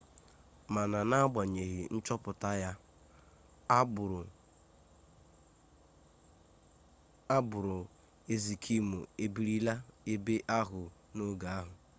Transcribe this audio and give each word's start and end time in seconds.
mana 0.73 0.97
n'agbanyeghi 1.09 1.81
nchọpụta 1.95 2.49
ya 2.63 2.71
agbụrụ 7.37 7.79
ezkimo 8.33 8.99
ebirilarị 9.23 9.83
ebe 10.13 10.35
ahụ 10.59 10.81
n'oge 11.15 11.47
ahụ 11.59 11.73